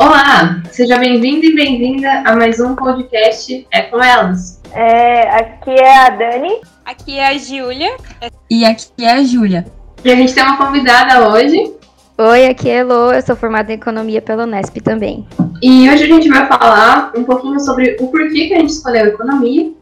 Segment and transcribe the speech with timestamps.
[0.00, 4.62] Olá, seja bem-vindo e bem-vinda a mais um podcast É com Elas.
[4.72, 6.60] É, aqui é a Dani.
[6.84, 7.96] Aqui é a Júlia.
[8.48, 9.66] E aqui é a Júlia.
[10.04, 11.74] E a gente tem uma convidada hoje.
[12.16, 15.26] Oi, aqui é Elo, eu sou formada em Economia pela Unesp também.
[15.60, 19.06] E hoje a gente vai falar um pouquinho sobre o porquê que a gente escolheu
[19.06, 19.72] Economia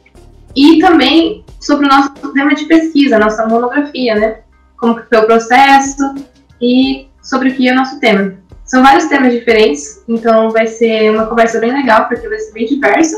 [0.56, 4.38] e também sobre o nosso tema de pesquisa, nossa monografia, né?
[4.78, 6.14] Como que foi o processo
[6.58, 8.45] e sobre o que é o nosso tema.
[8.66, 12.66] São vários temas diferentes, então vai ser uma conversa bem legal, porque vai ser bem
[12.66, 13.16] diversa.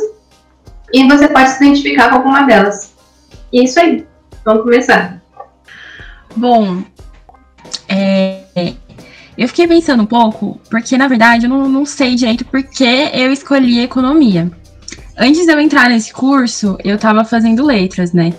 [0.93, 2.95] E você pode se identificar com alguma delas.
[3.53, 4.07] E é isso aí.
[4.45, 5.23] Vamos começar.
[6.37, 6.83] Bom,
[7.89, 8.45] é,
[9.39, 12.85] eu fiquei pensando um pouco, porque na verdade eu não, não sei direito por que
[12.85, 14.51] eu escolhi economia.
[15.17, 18.33] Antes de eu entrar nesse curso, eu estava fazendo letras, né?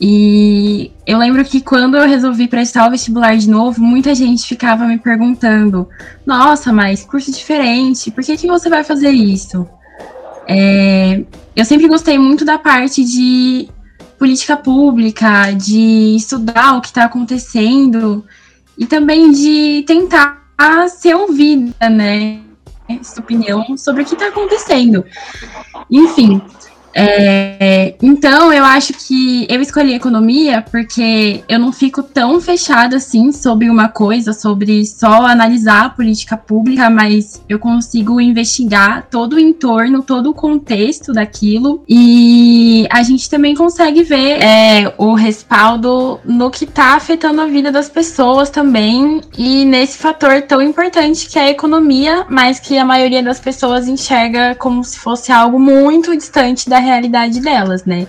[0.00, 4.86] E eu lembro que quando eu resolvi prestar o vestibular de novo, muita gente ficava
[4.86, 5.86] me perguntando:
[6.24, 9.68] Nossa, mas curso diferente, por que, que você vai fazer isso?
[10.48, 11.22] É,
[11.54, 13.68] eu sempre gostei muito da parte de
[14.18, 18.24] política pública, de estudar o que está acontecendo
[18.78, 20.42] e também de tentar
[20.88, 22.40] ser ouvida, né?
[23.02, 25.04] Sua opinião sobre o que está acontecendo.
[25.90, 26.40] Enfim,
[26.92, 33.32] é, então, eu acho que eu escolhi economia porque eu não fico tão fechada assim
[33.32, 39.38] sobre uma coisa, sobre só analisar a política pública, mas eu consigo investigar todo o
[39.38, 41.82] entorno, todo o contexto daquilo.
[41.88, 47.70] E a gente também consegue ver é, o respaldo no que está afetando a vida
[47.70, 49.20] das pessoas também.
[49.38, 53.86] E nesse fator tão importante que é a economia, mas que a maioria das pessoas
[53.86, 58.06] enxerga como se fosse algo muito distante da realidade delas, né?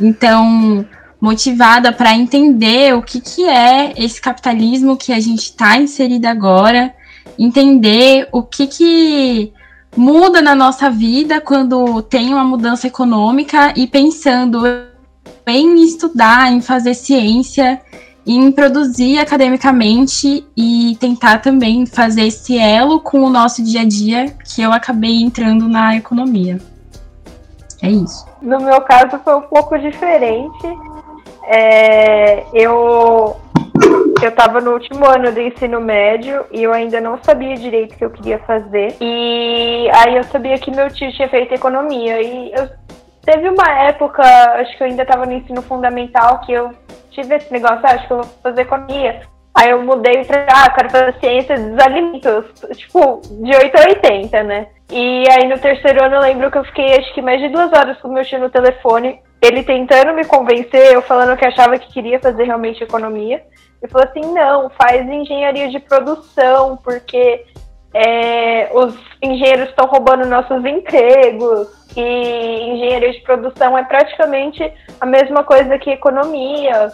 [0.00, 0.84] Então,
[1.20, 6.94] motivada para entender o que, que é esse capitalismo que a gente está inserido agora,
[7.38, 9.52] entender o que, que
[9.96, 14.62] muda na nossa vida quando tem uma mudança econômica e pensando
[15.46, 17.80] em estudar, em fazer ciência,
[18.26, 24.36] em produzir academicamente e tentar também fazer esse elo com o nosso dia a dia,
[24.44, 26.58] que eu acabei entrando na economia.
[27.82, 28.26] É isso.
[28.40, 30.66] No meu caso foi um pouco diferente.
[31.48, 33.36] É, eu
[34.22, 37.98] eu estava no último ano do ensino médio e eu ainda não sabia direito o
[37.98, 38.96] que eu queria fazer.
[39.00, 42.20] E aí eu sabia que meu tio tinha feito economia.
[42.22, 42.68] E eu
[43.22, 46.70] teve uma época, acho que eu ainda estava no ensino fundamental, que eu
[47.10, 49.20] tive esse negócio, ah, acho que eu vou fazer economia.
[49.54, 52.44] Aí eu mudei pra, ah, quero fazer ciência dos alimentos,
[52.76, 54.66] tipo, de 8 a 80, né?
[54.90, 57.72] E aí no terceiro ano eu lembro que eu fiquei acho que mais de duas
[57.72, 61.92] horas com meu tio no telefone, ele tentando me convencer, eu falando que achava que
[61.92, 63.42] queria fazer realmente economia.
[63.82, 67.44] Ele falou assim, não, faz engenharia de produção, porque
[67.92, 75.44] é, os engenheiros estão roubando nossos empregos e engenharia de produção é praticamente a mesma
[75.44, 76.90] coisa que economia,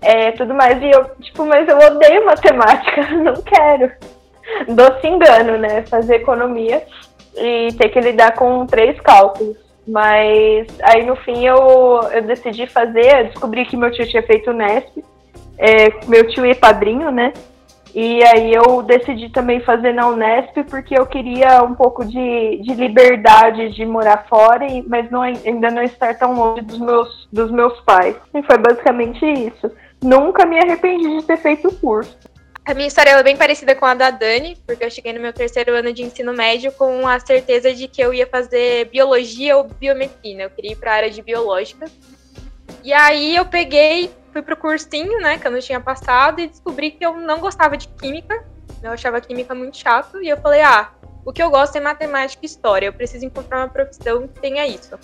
[0.00, 0.82] é, tudo mais.
[0.82, 3.90] E eu, tipo, mas eu odeio matemática, não quero.
[4.68, 5.82] Doce engano, né?
[5.86, 6.82] Fazer economia
[7.36, 9.56] e ter que lidar com três cálculos.
[9.86, 11.56] Mas aí no fim eu,
[12.12, 15.04] eu decidi fazer, descobri que meu tio tinha feito o Nesp,
[15.58, 17.32] é, meu tio é padrinho, né?
[17.94, 22.74] E aí eu decidi também fazer na Unesp porque eu queria um pouco de, de
[22.74, 27.50] liberdade de morar fora, e, mas não, ainda não estar tão longe dos meus, dos
[27.50, 28.16] meus pais.
[28.34, 29.70] E foi basicamente isso.
[30.02, 32.16] Nunca me arrependi de ter feito o curso.
[32.64, 35.32] A minha história é bem parecida com a da Dani, porque eu cheguei no meu
[35.32, 39.64] terceiro ano de ensino médio com a certeza de que eu ia fazer biologia ou
[39.64, 40.44] biomedicina.
[40.44, 41.86] Eu queria ir para a área de biológica.
[42.84, 46.92] E aí eu peguei, fui pro cursinho, né, que eu não tinha passado, e descobri
[46.92, 48.44] que eu não gostava de química.
[48.80, 50.92] Eu achava química muito chato, e eu falei, ah,
[51.24, 54.64] o que eu gosto é matemática e história, eu preciso encontrar uma profissão que tenha
[54.68, 54.96] isso.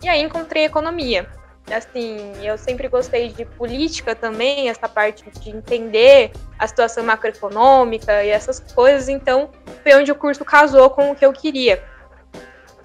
[0.00, 1.28] E aí encontrei economia.
[1.70, 8.28] Assim, eu sempre gostei de política também, essa parte de entender a situação macroeconômica e
[8.28, 9.50] essas coisas, então
[9.82, 11.82] foi onde o curso casou com o que eu queria.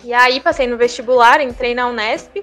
[0.02, 2.42] E aí passei no vestibular, entrei na Unesp,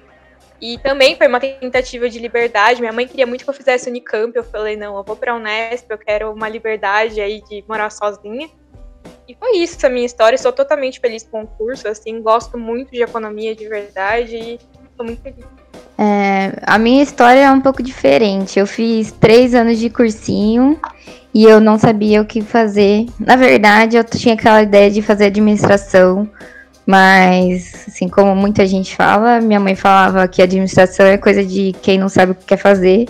[0.59, 2.81] e também foi uma tentativa de liberdade.
[2.81, 4.35] Minha mãe queria muito que eu fizesse Unicamp.
[4.35, 7.91] Eu falei, não, eu vou para a Unesp, eu quero uma liberdade aí de morar
[7.91, 8.49] sozinha.
[9.27, 10.37] E foi isso a minha história.
[10.37, 14.59] Sou totalmente feliz com o curso, assim, gosto muito de economia de verdade e
[14.89, 15.45] estou muito feliz.
[15.97, 18.59] É, a minha história é um pouco diferente.
[18.59, 20.79] Eu fiz três anos de cursinho
[21.33, 23.07] e eu não sabia o que fazer.
[23.19, 26.29] Na verdade, eu tinha aquela ideia de fazer administração
[26.87, 31.99] mas, assim, como muita gente fala, minha mãe falava que administração é coisa de quem
[31.99, 33.09] não sabe o que quer fazer.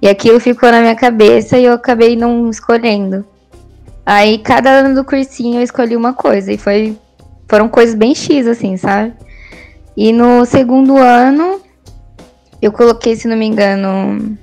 [0.00, 3.26] E aquilo ficou na minha cabeça e eu acabei não escolhendo.
[4.06, 6.96] Aí cada ano do cursinho eu escolhi uma coisa e foi
[7.48, 9.12] foram coisas bem X assim, sabe?
[9.96, 11.60] E no segundo ano
[12.62, 14.38] eu coloquei, se não me engano,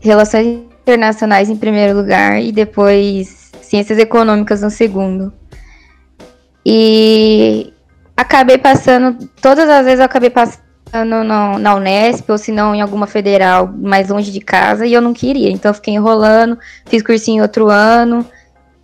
[0.00, 0.46] relações
[0.82, 5.32] internacionais em primeiro lugar e depois ciências econômicas no segundo.
[6.66, 7.72] E
[8.16, 10.60] acabei passando, todas as vezes eu acabei passando
[11.24, 15.00] no, na Unesp, ou se não em alguma federal mais longe de casa, e eu
[15.00, 15.50] não queria.
[15.50, 18.26] Então fiquei enrolando, fiz cursinho outro ano,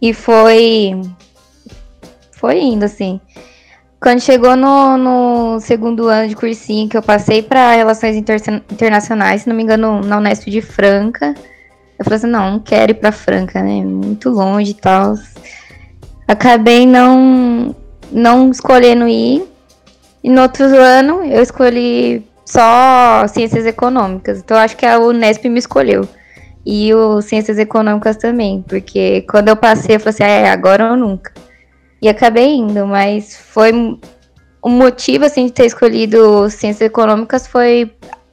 [0.00, 0.92] e foi.
[2.30, 3.20] Foi indo, assim.
[4.06, 9.42] Quando chegou no, no segundo ano de cursinho, que eu passei para Relações Inter Internacionais,
[9.42, 11.34] se não me engano, na Unesp de Franca,
[11.98, 13.82] eu falei assim: não, não quero ir para Franca, né?
[13.84, 15.16] Muito longe e tal.
[16.28, 17.74] Acabei não,
[18.12, 19.42] não escolhendo ir.
[20.22, 24.38] E no outro ano eu escolhi só ciências econômicas.
[24.38, 26.08] Então acho que a Unesp me escolheu.
[26.64, 30.92] E o ciências econômicas também, porque quando eu passei eu falei assim, ah, é, agora
[30.92, 31.32] ou nunca.
[32.06, 33.72] E acabei indo, mas foi
[34.62, 37.90] o motivo assim de ter escolhido ciências econômicas foi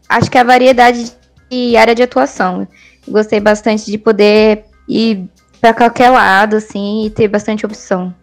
[0.08, 1.12] acho que a variedade
[1.50, 2.68] de área de atuação.
[3.08, 5.28] Gostei bastante de poder ir
[5.60, 8.14] para qualquer lado assim e ter bastante opção.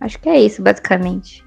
[0.00, 1.44] Acho que é isso basicamente.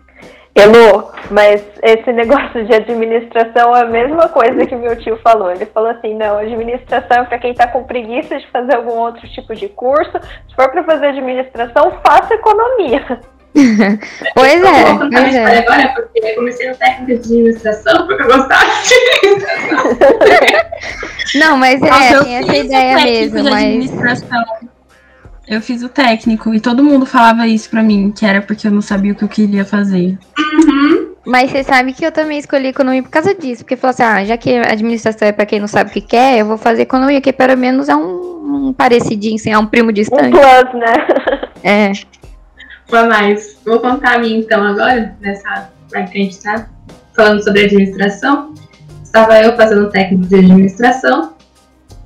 [0.55, 5.51] Elô, mas esse negócio de administração é a mesma coisa que meu tio falou.
[5.51, 9.27] Ele falou assim: não, administração é para quem está com preguiça de fazer algum outro
[9.27, 10.17] tipo de curso.
[10.47, 13.19] Se for para fazer administração, faça economia.
[14.35, 14.93] pois é.
[14.95, 15.57] Pois é.
[15.59, 18.95] Agora, porque eu comecei no técnico de administração porque eu gostava de
[21.35, 23.43] não, mas é, Nossa, tem essa ideia mesmo.
[23.43, 23.91] Mas...
[25.47, 28.71] Eu fiz o técnico e todo mundo falava isso pra mim, que era porque eu
[28.71, 30.17] não sabia o que eu queria fazer.
[30.37, 31.15] Uhum.
[31.25, 33.63] Mas você sabe que eu também escolhi economia por causa disso.
[33.63, 36.39] Porque falou assim, ah, já que administração é pra quem não sabe o que quer,
[36.39, 39.91] eu vou fazer economia, que pelo menos é um, um parecidinho, assim, é um primo
[39.91, 40.27] distante.
[40.27, 40.93] Um plus, né?
[41.63, 41.91] É.
[42.91, 46.69] Mas vou contar a minha então agora, nessa parte que a gente tá
[47.15, 48.53] falando sobre administração.
[49.03, 51.33] Estava eu fazendo técnico de administração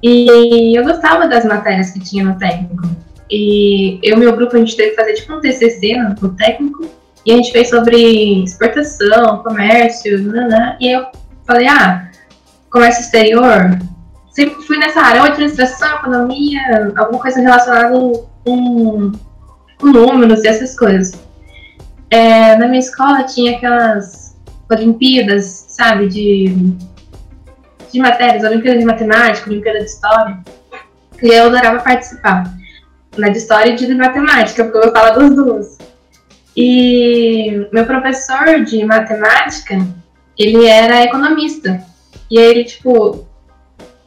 [0.01, 2.83] e eu gostava das matérias que tinha no técnico.
[3.31, 6.85] E eu e meu grupo, a gente teve que fazer tipo um TCC no, técnico,
[7.25, 11.05] e a gente fez sobre exportação, comércio, nanã, e eu
[11.47, 12.09] falei, ah,
[12.69, 13.79] comércio exterior,
[14.31, 17.97] sempre fui nessa área, ou administração, economia, alguma coisa relacionada
[18.43, 19.13] com
[19.91, 21.19] números e essas coisas.
[22.09, 24.35] É, na minha escola tinha aquelas
[24.69, 26.55] Olimpíadas, sabe, de,
[27.91, 30.37] de matérias, Olimpíada de Matemática, Olimpíada de História,
[31.21, 32.43] e eu adorava participar
[33.17, 35.77] na de história e de matemática, porque eu gostava das duas.
[36.55, 39.75] E meu professor de matemática,
[40.37, 41.83] ele era economista.
[42.29, 43.27] E aí ele, tipo.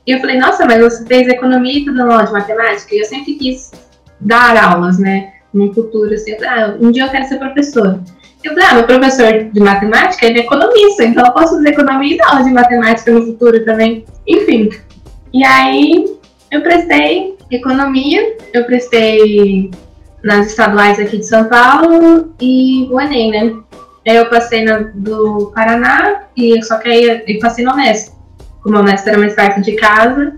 [0.07, 2.95] E eu falei, nossa, mas você fez economia e tudo não de matemática?
[2.95, 3.73] E eu sempre quis
[4.21, 5.33] dar aulas, né?
[5.57, 7.99] No futuro, assim, ah, um dia eu quero ser professora.
[8.45, 12.15] Eu falei, ah, meu professor de matemática, ele é economista, então eu posso fazer economia
[12.15, 14.05] e aula de matemática no futuro também.
[14.27, 14.69] Enfim.
[15.33, 16.05] E aí
[16.51, 19.71] eu prestei economia, eu prestei
[20.23, 23.57] nas estaduais aqui de São Paulo e o Enem, né?
[24.07, 28.13] Aí eu passei na do Paraná e só que aí eu passei na Unesp.
[28.63, 30.37] Como a Unesp era mais perto de casa,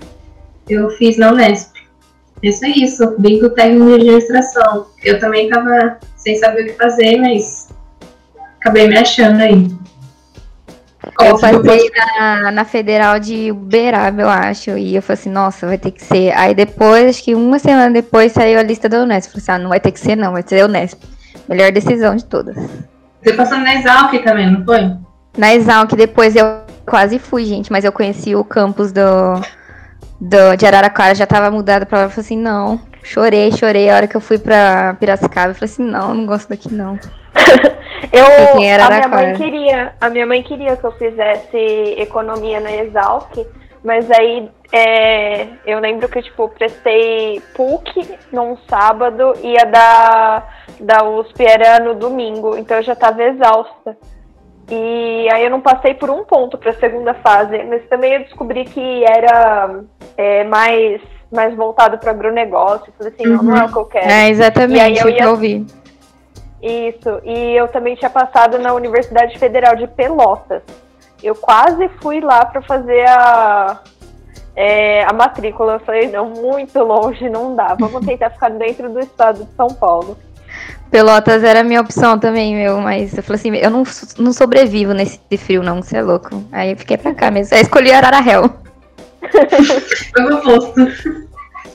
[0.69, 1.78] eu fiz na Unesp.
[2.43, 4.87] Isso é isso, vim do técnico de administração.
[5.03, 7.69] Eu também tava sem saber o que fazer, mas
[8.61, 9.69] acabei me achando aí.
[11.21, 14.71] Eu passei na, na Federal de Uberaba, eu acho.
[14.77, 16.33] E eu falei assim, nossa, vai ter que ser.
[16.37, 19.29] Aí depois, acho que uma semana depois, saiu a lista da Unesp.
[19.29, 21.01] Eu falei assim, ah, não vai ter que ser, não, vai ser a Unesp.
[21.49, 22.57] Melhor decisão de todas.
[23.23, 24.93] Você passou na Exalc também, não foi?
[25.37, 26.45] Na Exalc, depois eu
[26.87, 29.03] quase fui, gente, mas eu conheci o campus do,
[30.21, 32.05] do, de Araraquara, já tava mudado pra lá.
[32.05, 32.81] Eu falei assim, não.
[33.03, 33.89] Chorei, chorei.
[33.91, 36.99] A hora que eu fui pra Piracicaba, eu falei assim, não, não gosto daqui, não.
[38.13, 41.59] Eu, a minha mãe queria, a minha mãe queria que eu fizesse
[41.99, 43.45] economia na Exalc,
[43.83, 50.49] mas aí é, eu lembro que tipo prestei PUC num sábado e a da
[50.81, 53.97] da USP era no domingo, então eu já estava exausta.
[54.71, 58.21] E aí eu não passei por um ponto para a segunda fase, mas também eu
[58.21, 59.81] descobri que era
[60.17, 62.93] é, mais mais voltado para agronegócio.
[62.97, 63.43] Falei assim, uhum.
[63.43, 64.11] não, é o que eu quero.
[64.11, 65.67] É exatamente eu ia, que eu ouvi.
[66.63, 70.63] Isso, e eu também tinha passado na Universidade Federal de Pelotas.
[71.23, 73.81] Eu quase fui lá para fazer a,
[74.57, 75.75] é, a matrícula.
[75.75, 77.75] Eu falei, não, muito longe, não dá.
[77.75, 80.17] Vamos tentar ficar dentro do estado de São Paulo.
[80.91, 83.83] Pelotas era a minha opção também, meu, mas eu falei assim, eu não,
[84.19, 86.43] não sobrevivo nesse frio, não, você é louco.
[86.51, 87.55] Aí eu fiquei pra cá mesmo.
[87.55, 88.51] Aí escolhi Ararahel.
[90.13, 90.87] Foi o oposto.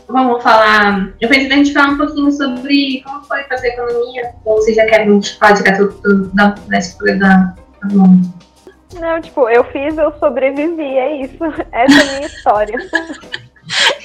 [0.07, 1.13] vamos falar.
[1.21, 4.31] Eu pensei a gente falar um pouquinho sobre como foi fazer economia.
[4.45, 7.53] Ou vocês já querem falar direto do, da, da escolha da,
[7.83, 11.43] da Não, tipo, eu fiz, eu sobrevivi, é isso.
[11.71, 12.77] Essa é a minha história.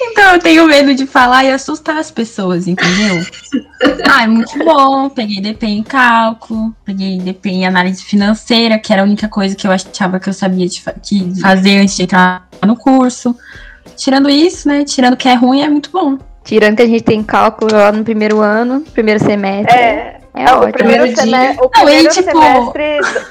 [0.01, 3.25] Então eu tenho medo de falar e assustar as pessoas, entendeu?
[4.09, 5.09] ah, é muito bom.
[5.09, 9.67] Peguei DP em cálculo, peguei DP em análise financeira, que era a única coisa que
[9.67, 13.35] eu achava que eu sabia de fa que fazer antes de entrar no curso.
[13.95, 14.83] Tirando isso, né?
[14.85, 16.17] Tirando que é ruim, é muito bom.
[16.43, 19.75] Tirando que a gente tem cálculo lá no primeiro ano, primeiro semestre.
[19.75, 23.29] É, é, o primeiro, semestre, o primeiro Não, e, tipo, semestre.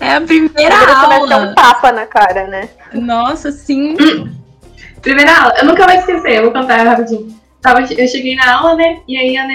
[0.00, 1.34] É a primeira aula.
[1.34, 2.68] É um tapa na cara, né?
[2.92, 3.96] Nossa, sim.
[5.02, 7.34] Primeira aula, eu nunca vou esquecer, eu vou contar rapidinho.
[7.60, 9.00] Tava, eu cheguei na aula, né?
[9.06, 9.46] E aí a,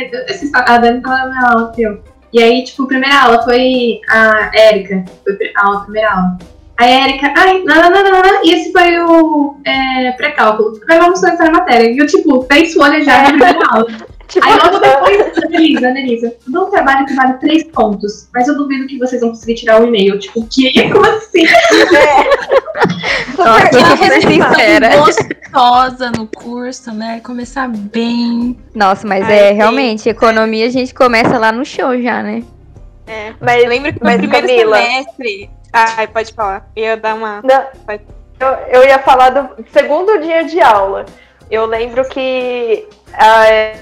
[0.53, 2.03] a Dani tava na minha aula, eu.
[2.33, 5.05] E aí, tipo, a primeira aula foi a Érica.
[5.23, 6.37] Foi a aula, a primeira aula.
[6.77, 10.79] Aí a Erika, ai, não, não, não, não, e esse foi o é, pré-cálculo.
[10.87, 11.89] Mas vamos começar a matéria.
[11.89, 13.87] E eu, tipo, três folhas já na primeira aula.
[14.27, 18.45] Tipo, Aí logo depois, Anelisa, Anelisa, eu dou um trabalho que vale três pontos, mas
[18.45, 20.19] eu duvido que vocês vão conseguir tirar o e-mail.
[20.19, 20.69] Tipo, o que?
[20.91, 21.45] Como assim?
[21.45, 22.66] É.
[23.38, 24.98] Nossa, sincera.
[24.98, 27.19] gostosa no curso, né?
[27.24, 28.57] Começar bem.
[28.75, 32.43] Nossa, mas Ai, é, realmente, economia a gente começa lá no show já, né?
[33.07, 36.69] É, mas lembro que no primeiro Camila, semestre Ai, pode falar.
[36.75, 37.41] Eu ia dar uma.
[37.43, 37.65] Não,
[38.39, 41.05] eu, eu ia falar do segundo dia de aula.
[41.50, 43.77] Eu lembro que uh,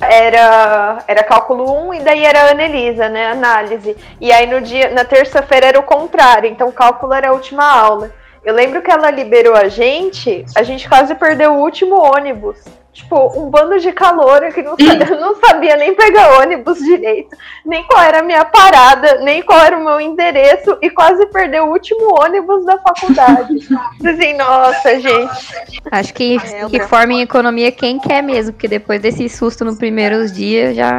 [0.00, 3.30] era, era cálculo 1 e daí era Anelisa, né?
[3.30, 3.96] Análise.
[4.20, 8.10] E aí no dia, na terça-feira era o contrário, então cálculo era a última aula.
[8.46, 12.56] Eu lembro que ela liberou a gente, a gente quase perdeu o último ônibus
[12.96, 14.74] tipo, um bando de calor que não,
[15.20, 19.76] não sabia nem pegar ônibus direito, nem qual era a minha parada, nem qual era
[19.76, 23.54] o meu endereço, e quase perdeu o último ônibus da faculdade.
[24.02, 25.52] assim, nossa, gente.
[25.90, 29.76] Acho que, é, que forma em economia quem quer mesmo, porque depois desse susto nos
[29.76, 30.98] primeiros dias já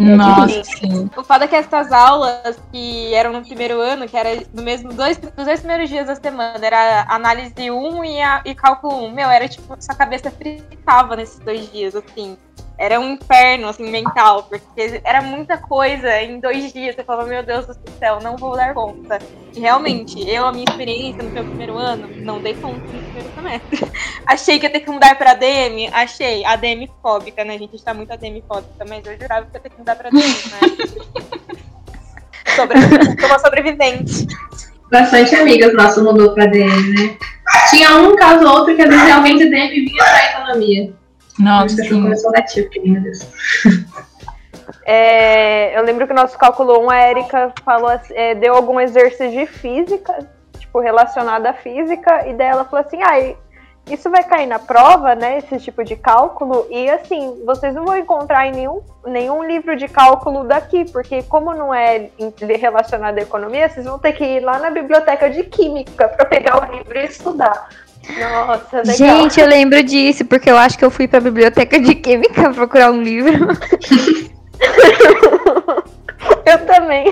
[0.00, 1.10] Nossa, sim.
[1.16, 4.92] O foda é que essas aulas que eram no primeiro ano, que era no mesmo
[4.92, 9.12] dois, dos dois primeiros dias da semana, era análise 1 e, a, e cálculo 1.
[9.12, 12.36] Meu, era tipo, sua cabeça fritava nesses dois dias, assim
[12.80, 16.94] era um inferno, assim, mental, porque era muita coisa em dois dias.
[16.94, 19.18] Você falava, meu Deus do céu, não vou dar conta.
[19.54, 23.28] E realmente, eu, a minha experiência no meu primeiro ano, não dei conta no primeiro
[23.34, 23.92] semestre.
[24.24, 27.56] achei que ia ter que mudar pra ADM, achei ADM fóbica, né?
[27.56, 30.08] A gente está muito ADM fóbica, mas eu jurava que ia ter que mudar pra
[30.08, 30.60] ADM, né?
[32.56, 32.78] Sobre,
[33.26, 34.26] uma sobrevivente.
[34.90, 37.18] Bastante amigas nossas mudou pra ADM, né?
[37.68, 40.99] Tinha um caso ou outro que às vezes realmente ADM vinha pra economia.
[41.40, 41.88] Nossa, sim.
[41.88, 43.26] começou negativo, meu Deus.
[44.84, 49.30] É, eu lembro que o nosso cálculo 1, a Erika falou, é, deu algum exercício
[49.30, 50.26] de física,
[50.58, 53.34] tipo, relacionado à física, e daí ela falou assim, ah,
[53.88, 57.96] isso vai cair na prova, né, esse tipo de cálculo, e assim, vocês não vão
[57.96, 62.10] encontrar em nenhum, nenhum livro de cálculo daqui, porque como não é
[62.58, 66.68] relacionado à economia, vocês vão ter que ir lá na biblioteca de química para pegar
[66.68, 67.68] o livro e estudar.
[68.18, 68.96] Nossa, legal.
[68.96, 72.90] Gente, eu lembro disso, porque eu acho que eu fui pra biblioteca de química procurar
[72.90, 73.32] um livro.
[76.46, 77.04] eu também.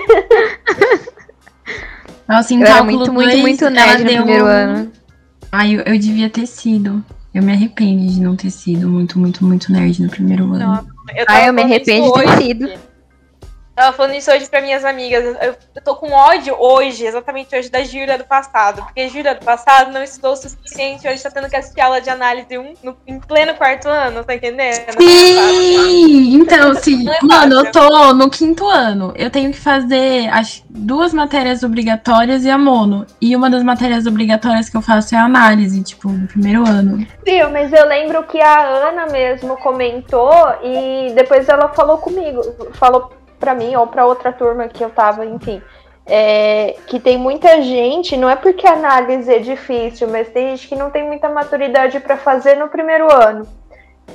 [2.29, 4.49] Nossa, em eu era muito, dois, muito, muito nerd no primeiro um...
[4.49, 4.93] ano.
[5.51, 7.03] Ai, eu, eu devia ter sido.
[7.33, 10.59] Eu me arrependo de não ter sido muito, muito, muito nerd no primeiro ano.
[10.59, 12.69] Não, eu ah, eu me arrependo de ter sido.
[13.79, 15.25] Tava falando isso hoje pra minhas amigas.
[15.41, 18.83] Eu, eu tô com ódio hoje, exatamente hoje, da Júlia do passado.
[18.83, 21.07] Porque Júlia do passado não estudou o suficiente.
[21.07, 24.35] Hoje tá tendo que assistir aula de análise 1 no, em pleno quarto ano, tá
[24.35, 25.01] entendendo?
[25.01, 26.35] Sim!
[26.35, 27.09] Então, sim.
[27.09, 29.13] É Mano, eu tô no quinto ano.
[29.15, 33.07] Eu tenho que fazer as duas matérias obrigatórias e a mono.
[33.21, 37.07] E uma das matérias obrigatórias que eu faço é a análise, tipo, no primeiro ano.
[37.25, 40.33] Sim, mas eu lembro que a Ana mesmo comentou
[40.65, 42.43] e depois ela falou comigo.
[42.73, 45.63] Falou para mim ou para outra turma que eu tava, enfim.
[46.07, 50.67] É, que tem muita gente, não é porque a análise é difícil, mas tem gente
[50.67, 53.47] que não tem muita maturidade para fazer no primeiro ano.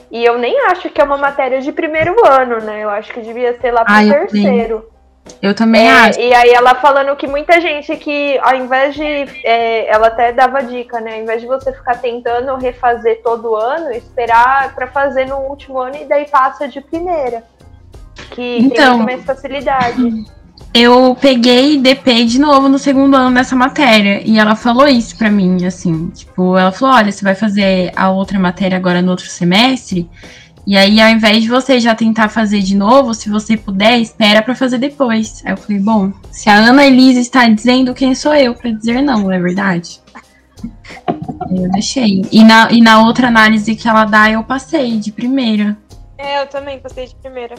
[0.10, 2.84] E eu nem acho que é uma matéria de primeiro ano, né?
[2.84, 4.90] Eu acho que devia ser lá pro ah, terceiro.
[5.42, 6.20] Eu também é, acho.
[6.20, 9.04] E aí ela falando que muita gente que, ao invés de.
[9.04, 11.16] É, ela até dava dica, né?
[11.16, 15.96] Ao invés de você ficar tentando refazer todo ano, esperar para fazer no último ano
[15.96, 17.44] e daí passa de primeira
[18.34, 20.26] que então, tem mais facilidade.
[20.74, 24.22] Eu peguei DP de novo no segundo ano dessa matéria.
[24.26, 26.10] E ela falou isso pra mim, assim.
[26.10, 30.10] Tipo, ela falou: olha, você vai fazer a outra matéria agora no outro semestre.
[30.66, 34.42] E aí, ao invés de você já tentar fazer de novo, se você puder, espera
[34.42, 35.44] para fazer depois.
[35.46, 39.02] Aí eu falei, bom, se a Ana Elisa está dizendo, quem sou eu para dizer
[39.02, 40.02] não, não é verdade?
[41.52, 42.22] Eu deixei.
[42.32, 45.78] E na, e na outra análise que ela dá, eu passei de primeira.
[46.18, 47.56] É, eu também passei de primeira.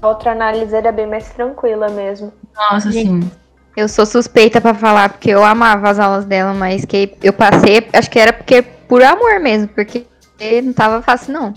[0.00, 2.32] A outra análise era bem mais tranquila mesmo.
[2.54, 3.24] Nossa, Gente.
[3.24, 3.30] sim.
[3.76, 7.86] Eu sou suspeita pra falar, porque eu amava as aulas dela, mas que eu passei,
[7.92, 10.04] acho que era porque por amor mesmo, porque
[10.62, 11.54] não tava fácil, não.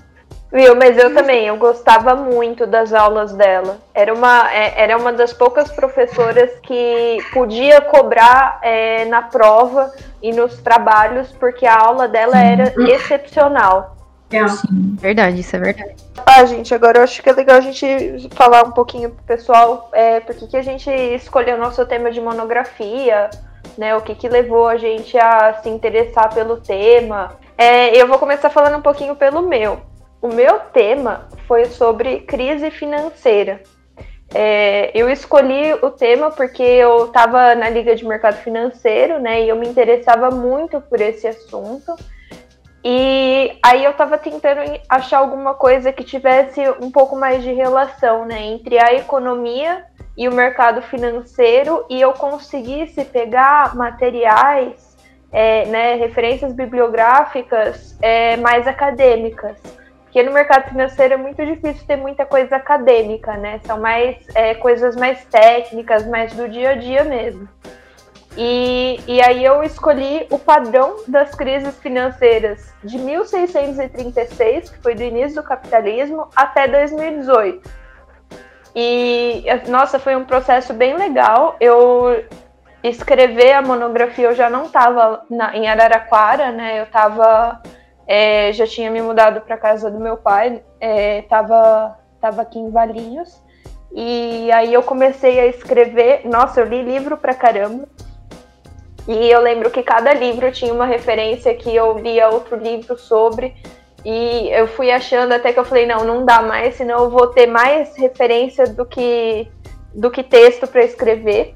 [0.51, 3.79] Viu, mas eu também, eu gostava muito das aulas dela.
[3.93, 10.33] Era uma, é, era uma das poucas professoras que podia cobrar é, na prova e
[10.33, 13.95] nos trabalhos, porque a aula dela era excepcional.
[14.38, 15.01] É.
[15.01, 15.95] Verdade, isso é verdade.
[16.25, 19.89] Ah, gente, agora eu acho que é legal a gente falar um pouquinho pro pessoal
[19.93, 23.29] é, por que que a gente escolheu o nosso tema de monografia,
[23.77, 23.95] né?
[23.95, 27.38] O que, que levou a gente a se interessar pelo tema.
[27.57, 29.81] É, eu vou começar falando um pouquinho pelo meu.
[30.21, 33.61] O meu tema foi sobre crise financeira.
[34.33, 39.43] É, eu escolhi o tema porque eu estava na Liga de Mercado Financeiro, né?
[39.43, 41.95] E eu me interessava muito por esse assunto.
[42.83, 48.25] E aí eu estava tentando achar alguma coisa que tivesse um pouco mais de relação,
[48.25, 49.85] né, entre a economia
[50.17, 54.97] e o mercado financeiro, e eu conseguisse pegar materiais,
[55.31, 59.57] é, né, referências bibliográficas é, mais acadêmicas.
[60.03, 63.61] Porque no mercado financeiro é muito difícil ter muita coisa acadêmica, né?
[63.63, 67.47] São mais é, coisas mais técnicas, mais do dia a dia mesmo.
[68.38, 75.03] E, e aí eu escolhi o padrão das crises financeiras de 1636, que foi do
[75.03, 77.69] início do capitalismo, até 2018.
[78.73, 81.57] E, nossa, foi um processo bem legal.
[81.59, 82.23] Eu
[82.81, 86.79] escrever a monografia, eu já não estava em Araraquara, né?
[86.79, 87.61] Eu estava,
[88.07, 92.71] é, já tinha me mudado para casa do meu pai, estava é, tava aqui em
[92.71, 93.41] Valinhos.
[93.93, 96.25] E aí eu comecei a escrever.
[96.25, 97.89] Nossa, eu li livro pra caramba.
[99.08, 103.55] E eu lembro que cada livro tinha uma referência que eu lia outro livro sobre.
[104.05, 107.27] E eu fui achando até que eu falei, não, não dá mais, senão eu vou
[107.27, 109.48] ter mais referência do que,
[109.94, 111.55] do que texto para escrever.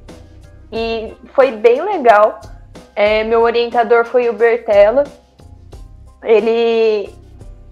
[0.71, 2.39] E foi bem legal.
[2.95, 5.03] É, meu orientador foi o Bertella.
[6.23, 7.09] Ele,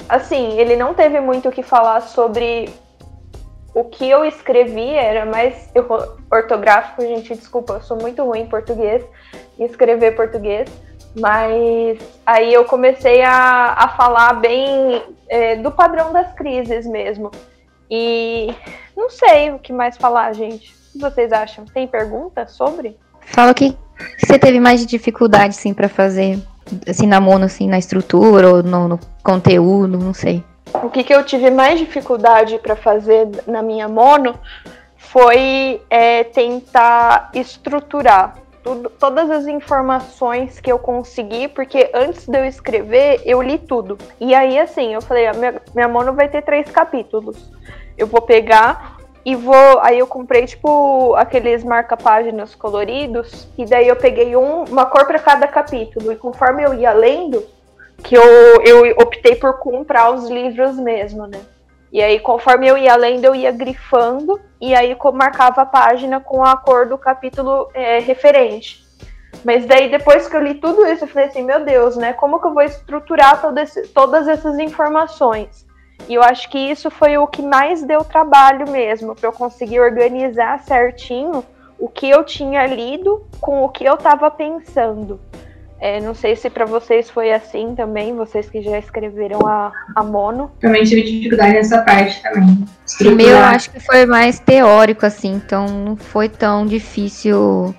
[0.08, 2.70] assim, ele não teve muito o que falar sobre
[3.74, 5.70] o que eu escrevi, era mais
[6.32, 9.04] ortográfico, gente, desculpa, eu sou muito ruim em português,
[9.58, 10.70] em escrever português.
[11.16, 17.30] Mas aí eu comecei a, a falar bem é, do padrão das crises mesmo.
[17.90, 18.54] E
[18.98, 20.74] não sei o que mais falar, gente.
[20.74, 21.66] O que vocês acham?
[21.66, 22.98] Tem pergunta sobre?
[23.22, 23.78] Fala o que
[24.18, 26.40] você teve mais de dificuldade, assim, para fazer,
[26.88, 30.44] assim, na mono, assim, na estrutura ou no, no conteúdo, não sei.
[30.73, 34.39] O que, que eu tive mais dificuldade para fazer na minha mono
[34.97, 42.45] foi é, tentar estruturar tudo, todas as informações que eu consegui, porque antes de eu
[42.45, 43.97] escrever, eu li tudo.
[44.19, 47.52] E aí, assim, eu falei, a minha, minha mono vai ter três capítulos.
[47.97, 49.80] Eu vou pegar e vou.
[49.82, 55.19] Aí eu comprei, tipo, aqueles marca-páginas coloridos, e daí eu peguei um, uma cor para
[55.19, 56.12] cada capítulo.
[56.12, 57.43] E conforme eu ia lendo,
[58.02, 58.24] que eu,
[58.64, 61.40] eu optei por comprar os livros mesmo, né?
[61.92, 66.44] E aí, conforme eu ia lendo, eu ia grifando, e aí marcava a página com
[66.44, 68.84] a cor do capítulo é, referente.
[69.46, 72.14] Mas daí, depois que eu li tudo isso, eu falei assim, meu Deus, né?
[72.14, 75.68] Como que eu vou estruturar esse, todas essas informações?
[76.08, 79.80] E eu acho que isso foi o que mais deu trabalho mesmo, para eu conseguir
[79.80, 81.46] organizar certinho
[81.80, 85.20] o que eu tinha lido com o que eu estava pensando.
[85.80, 90.04] É, não sei se para vocês foi assim também, vocês que já escreveram a, a
[90.04, 90.50] mono.
[90.62, 92.66] Também tive dificuldade nessa parte também.
[93.02, 97.76] O meu eu acho que foi mais teórico, assim, então não foi tão difícil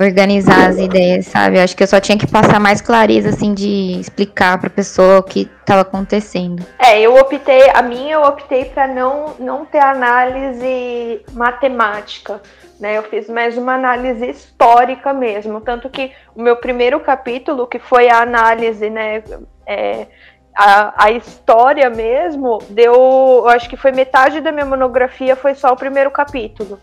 [0.00, 1.58] organizar as ideias, sabe?
[1.58, 5.18] Eu acho que eu só tinha que passar mais clareza, assim, de explicar pra pessoa
[5.18, 6.64] o que estava acontecendo.
[6.78, 12.40] É, eu optei, a minha eu optei para não, não ter análise matemática
[12.80, 12.96] né?
[12.96, 18.08] Eu fiz mais uma análise histórica mesmo, tanto que o meu primeiro capítulo, que foi
[18.08, 19.22] a análise, né,
[19.66, 20.06] é,
[20.56, 25.72] a, a história mesmo, deu, eu acho que foi metade da minha monografia, foi só
[25.72, 26.80] o primeiro capítulo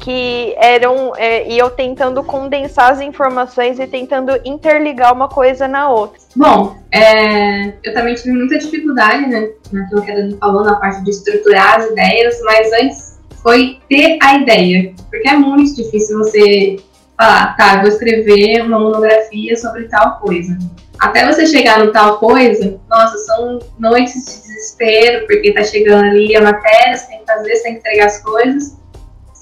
[0.00, 5.90] que eram é, e eu tentando condensar as informações e tentando interligar uma coisa na
[5.90, 6.18] outra.
[6.34, 11.04] Bom, é, eu também tive muita dificuldade, né, naquilo que a Dani falou, na parte
[11.04, 14.94] de estruturar as ideias, mas antes foi ter a ideia.
[15.10, 16.76] Porque é muito difícil você
[17.16, 20.56] falar, tá, vou escrever uma monografia sobre tal coisa.
[20.98, 26.34] Até você chegar no tal coisa, nossa, são noites de desespero, porque tá chegando ali
[26.36, 28.79] a matéria, você tem que fazer, você tem que entregar as coisas,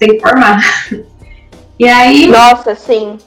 [0.07, 0.61] que formar.
[1.79, 2.27] E aí.
[2.27, 3.17] Nossa, sim.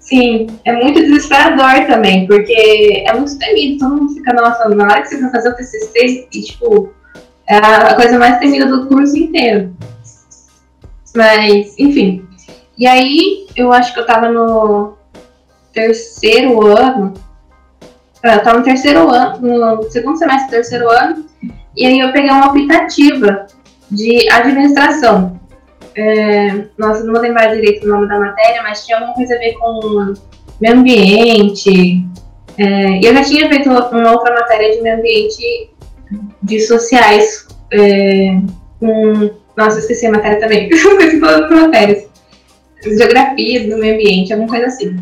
[0.00, 5.02] Sim, é muito desesperador também, porque é muito temido, todo mundo fica, nossa, na hora
[5.02, 6.94] que você vai fazer o TCC, e, tipo,
[7.46, 9.76] é a coisa mais temida do curso inteiro.
[11.14, 12.26] Mas, enfim.
[12.78, 14.94] E aí, eu acho que eu tava no
[15.74, 17.12] terceiro ano,
[18.22, 21.26] é, eu tava no terceiro ano, no segundo semestre do terceiro ano,
[21.76, 23.46] e aí eu peguei uma optativa
[23.90, 25.38] de administração.
[25.94, 29.38] É, nossa, não vou lembrar direito o nome da matéria, mas tinha alguma coisa a
[29.38, 30.14] ver com
[30.60, 32.04] meio ambiente.
[32.56, 35.70] É, eu já tinha feito uma outra matéria de meio ambiente
[36.42, 37.46] de sociais.
[37.72, 38.38] É,
[38.80, 40.68] com, nossa, esqueci a matéria também.
[40.68, 42.08] Esqueci todas as matérias.
[42.82, 44.96] Geografia do meio ambiente, alguma coisa assim.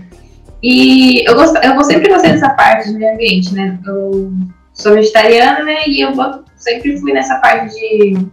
[0.62, 3.78] E eu, gost, eu sempre gostei dessa parte de meio ambiente, né?
[3.86, 4.32] Eu
[4.72, 5.86] sou vegetariana, né?
[5.86, 6.12] E eu
[6.56, 8.26] sempre fui nessa parte de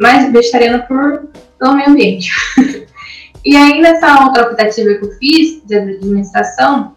[0.00, 2.30] mais vegetariana por pelo meio ambiente.
[3.44, 6.96] e aí, nessa outra optativa que eu fiz de administração,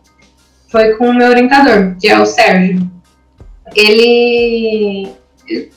[0.69, 2.89] foi com o meu orientador, que é o Sérgio.
[3.75, 5.09] Ele.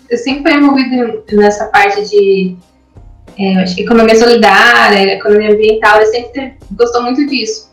[0.09, 2.57] Eu sempre fui envolvido nessa parte de
[3.38, 7.73] é, economia solidária, economia ambiental, ele sempre gostou muito disso.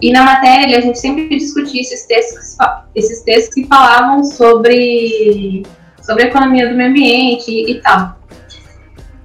[0.00, 2.56] E na matéria a gente sempre discutia esses textos,
[2.94, 5.62] esses textos que falavam sobre,
[6.02, 8.18] sobre a economia do meio ambiente e, e tal.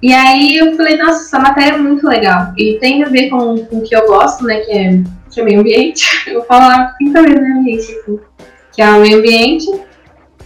[0.01, 2.53] E aí eu falei, nossa, essa matéria é muito legal.
[2.57, 4.59] E tem a ver com, com o que eu gosto, né?
[4.61, 6.05] Que é, que é meio ambiente.
[6.27, 8.21] Eu vou falar tem também do meio ambiente, tipo,
[8.71, 9.65] que é o meio ambiente.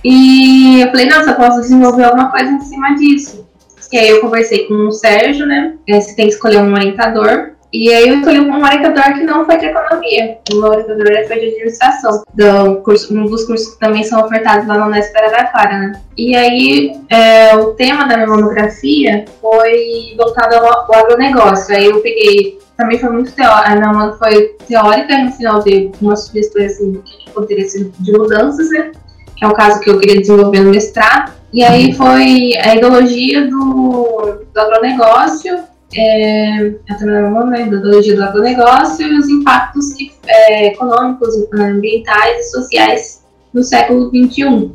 [0.04, 3.48] E eu falei, nossa, eu posso desenvolver alguma coisa em cima disso.
[3.89, 5.76] E aí eu conversei com o Sérgio, né?
[5.88, 7.53] Você tem que escolher um orientador.
[7.74, 10.38] E aí eu escolhi um orientador que não foi de economia.
[10.52, 12.24] O meu orientador foi de administração.
[12.36, 16.02] Do curso, um dos cursos que também são ofertados lá na Unesp Araraquara, né?
[16.16, 21.76] E aí é, o tema da minha monografia foi voltado ao, ao agronegócio.
[21.76, 26.26] Aí eu peguei também foi muito teórica, a minha foi teórica, no final dei umas
[26.26, 28.92] sugestões assim, que poderia ser de mudanças, né?
[29.36, 31.34] Que é o caso que eu queria desenvolver no mestrado.
[31.52, 39.29] E aí foi a ideologia do, do agronegócio é, a ideologia do agronegócio e os
[39.29, 44.71] impactos que, é, econômicos, ambientais e sociais no século XXI.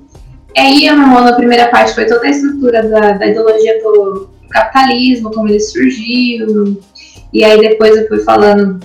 [0.55, 4.29] E aí, a Mamona, a primeira parte, foi toda a estrutura da, da ideologia do
[4.51, 6.81] capitalismo, como ele surgiu,
[7.33, 8.81] e aí depois eu fui falando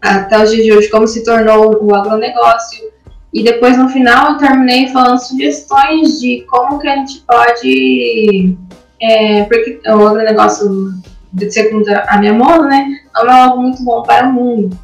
[0.00, 2.90] até os dias de hoje como se tornou o agronegócio,
[3.32, 8.56] e depois no final eu terminei falando sugestões de como que a gente pode,
[9.00, 10.94] é, porque o agronegócio
[11.50, 14.78] segundo a minha mono, né, não é algo muito bom para o mundo.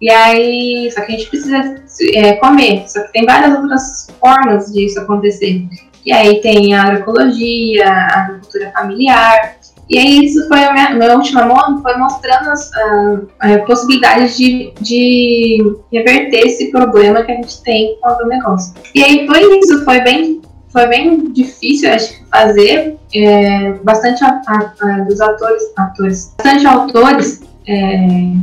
[0.00, 1.82] E aí, só que a gente precisa
[2.14, 5.66] é, comer, só que tem várias outras formas disso acontecer.
[6.04, 9.56] E aí tem a agroecologia, a agricultura familiar.
[9.88, 14.72] E aí isso foi a minha, minha última mono, foi mostrando as uh, possibilidades de,
[14.80, 15.58] de
[15.92, 18.74] reverter esse problema que a gente tem com o agronegócio.
[18.94, 20.40] E aí foi isso, foi bem
[20.76, 22.98] foi bem difícil, acho, fazer.
[23.14, 27.96] É, bastante a, a, a, dos atores, atores, bastante autores é,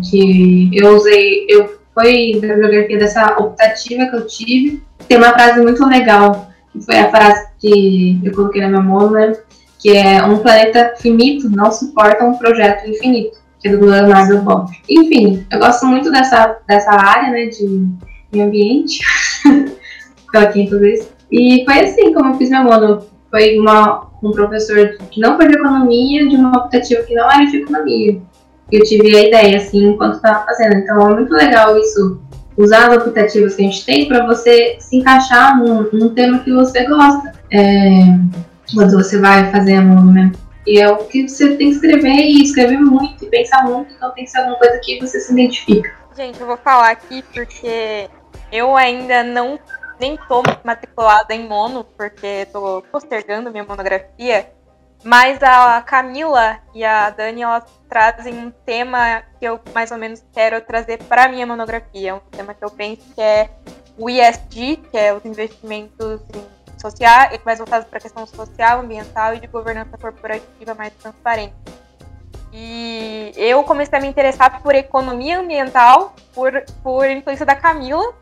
[0.09, 4.81] que eu usei, eu foi da biografia dessa optativa que eu tive.
[5.07, 9.11] Tem uma frase muito legal, que foi a frase que eu coloquei na minha mão,
[9.11, 9.33] né?
[9.77, 14.73] Que é um planeta finito não suporta um projeto infinito, que é do Leonardo Boff.
[14.89, 17.87] Enfim, eu gosto muito dessa, dessa área, né, de
[18.31, 19.01] meio ambiente.
[20.33, 21.13] Coloquei tudo isso.
[21.33, 23.03] E foi assim como eu fiz meu mono.
[23.31, 27.45] Foi uma, um professor que não foi de economia, de uma optativa que não era
[27.47, 28.21] de economia.
[28.71, 30.75] Eu tive a ideia, assim, enquanto estava fazendo.
[30.75, 32.21] Então é muito legal isso,
[32.55, 36.53] usar as optativas que a gente tem para você se encaixar num, num, tema que
[36.53, 37.33] você gosta.
[37.51, 37.59] É,
[38.75, 40.31] quando você vai fazer mono, né?
[40.67, 44.11] E é o que você tem que escrever e escrever muito e pensar muito, então
[44.11, 45.91] tem que ser alguma coisa que você se identifica.
[46.15, 48.07] Gente, eu vou falar aqui porque
[48.51, 49.59] eu ainda não
[50.03, 54.51] nem tô matriculada em mono, porque tô postergando minha monografia,
[55.01, 60.21] mas a Camila e a Dani, elas trazem um tema que eu mais ou menos
[60.33, 63.49] quero trazer para minha monografia, um tema que eu penso que é
[63.97, 66.19] o ISD, que é os investimentos
[66.77, 71.55] sociais, mais voltados para a questão social, ambiental e de governança corporativa mais transparente.
[72.51, 76.51] E eu comecei a me interessar por economia ambiental por,
[76.83, 78.13] por influência da Camila,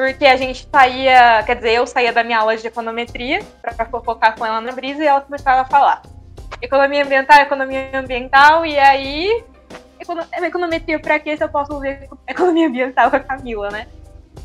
[0.00, 4.34] porque a gente saía, quer dizer, eu saía da minha aula de econometria para focar
[4.34, 6.00] com ela na brisa e ela começava a falar
[6.62, 9.44] economia ambiental, economia ambiental, e aí
[10.42, 13.88] econometria para quê se eu posso ver economia ambiental com a Camila, né?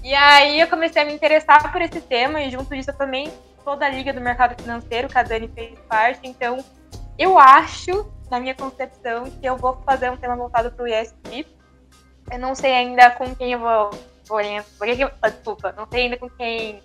[0.04, 3.32] E aí eu comecei a me interessar por esse tema e junto disso também
[3.64, 6.58] toda a liga do mercado financeiro que a Dani fez parte, então
[7.18, 11.48] eu acho, na minha concepção, que eu vou fazer um tema voltado para o ESG.
[12.30, 13.92] Eu não sei ainda com quem eu vou
[15.30, 16.82] desculpa, não sei ainda com quem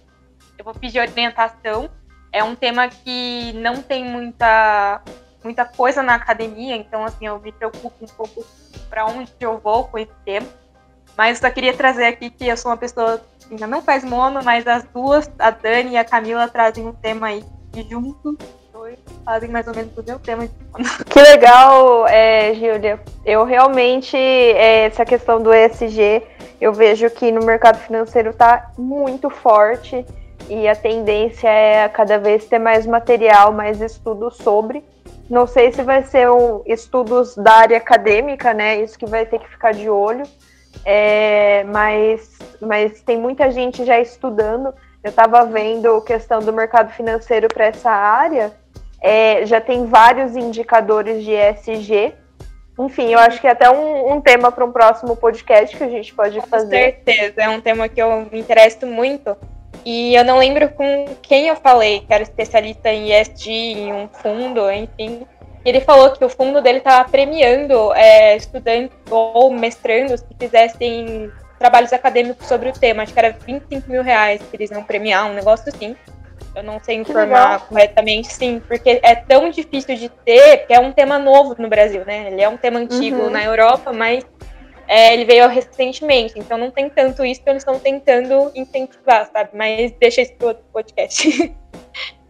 [0.59, 1.91] eu vou pedir orientação.
[2.33, 5.03] É um tema que não tem muita,
[5.43, 8.45] muita coisa na academia, então assim, eu me preocupo um pouco
[8.89, 10.47] para onde eu vou com esse tema.
[11.17, 14.41] Mas só queria trazer aqui que eu sou uma pessoa que ainda não faz mono,
[14.45, 18.37] mas as duas, a Dani e a Camila, trazem um tema aí e juntos
[19.25, 20.49] fazem mais ou menos o meu tema.
[21.09, 23.01] Que legal, é, Gília.
[23.25, 26.23] Eu realmente, é, essa questão do ESG,
[26.61, 30.05] eu vejo que no mercado financeiro está muito forte
[30.49, 34.85] e a tendência é cada vez ter mais material, mais estudos sobre.
[35.29, 38.81] Não sei se vai ser um, estudos da área acadêmica, né?
[38.81, 40.25] Isso que vai ter que ficar de olho.
[40.85, 44.75] É, mas, mas tem muita gente já estudando.
[45.03, 48.53] Eu estava vendo questão do mercado financeiro para essa área.
[49.03, 52.15] É, já tem vários indicadores de ESG.
[52.79, 55.89] Enfim, eu acho que é até um, um tema para um próximo podcast que a
[55.89, 56.93] gente pode Com fazer.
[56.93, 59.37] Com certeza, é um tema que eu me interesso muito.
[59.85, 64.09] E eu não lembro com quem eu falei, que era especialista em ESG, em um
[64.09, 65.27] fundo, enfim.
[65.65, 71.93] Ele falou que o fundo dele estava premiando é, estudantes ou mestrandos que fizessem trabalhos
[71.93, 73.03] acadêmicos sobre o tema.
[73.03, 75.95] Acho que era 25 mil reais que eles iam premiar, um negócio assim.
[76.55, 80.93] Eu não sei informar corretamente, sim, porque é tão difícil de ter, porque é um
[80.93, 82.27] tema novo no Brasil, né?
[82.29, 83.31] Ele é um tema antigo Uhum.
[83.31, 84.25] na Europa, mas
[84.89, 89.51] é, ele veio recentemente, então não tem tanto isso, eles estão tentando incentivar, sabe?
[89.55, 91.55] Mas deixa isso pro outro podcast.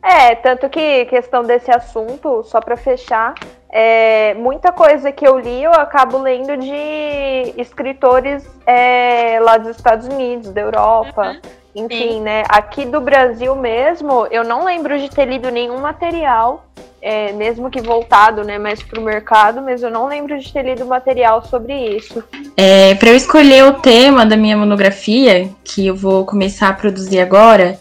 [0.02, 3.34] É, tanto que questão desse assunto, só para fechar,
[3.70, 10.08] é, muita coisa que eu li eu acabo lendo de escritores é, lá dos Estados
[10.08, 11.38] Unidos, da Europa,
[11.74, 12.20] enfim, Sim.
[12.20, 12.42] né?
[12.48, 16.66] Aqui do Brasil mesmo, eu não lembro de ter lido nenhum material,
[17.02, 20.84] é, mesmo que voltado, né, mais pro mercado, mas eu não lembro de ter lido
[20.84, 22.22] material sobre isso.
[22.56, 27.20] É, para eu escolher o tema da minha monografia, que eu vou começar a produzir
[27.20, 27.78] agora,